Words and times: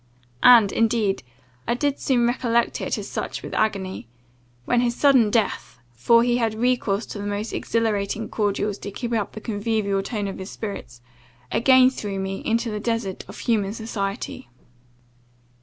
And, 0.41 0.71
indeed, 0.71 1.21
I 1.67 1.77
soon 1.77 2.23
did 2.25 2.27
recollect 2.27 2.81
it 2.81 2.97
as 2.97 3.07
such 3.07 3.43
with 3.43 3.53
agony, 3.53 4.07
when 4.65 4.81
his 4.81 4.95
sudden 4.95 5.29
death 5.29 5.77
(for 5.93 6.23
he 6.23 6.37
had 6.37 6.55
recourse 6.55 7.05
to 7.05 7.19
the 7.19 7.27
most 7.27 7.53
exhilarating 7.53 8.27
cordials 8.27 8.79
to 8.79 8.89
keep 8.89 9.13
up 9.13 9.33
the 9.33 9.41
convivial 9.41 10.01
tone 10.01 10.27
of 10.27 10.39
his 10.39 10.49
spirits) 10.49 11.01
again 11.51 11.91
threw 11.91 12.17
me 12.17 12.39
into 12.43 12.71
the 12.71 12.79
desert 12.79 13.25
of 13.27 13.37
human 13.37 13.73
society. 13.73 14.49